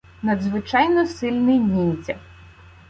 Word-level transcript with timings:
Надзвичайно 0.29 1.03
сильний 1.11 1.59
ніндзя. 1.69 2.19